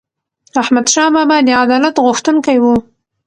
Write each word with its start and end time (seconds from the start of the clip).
احمدشاه 0.61 1.09
بابا 1.15 1.37
د 1.45 1.49
عدالت 1.63 1.95
غوښتونکی 2.05 2.57
و. 2.59 2.65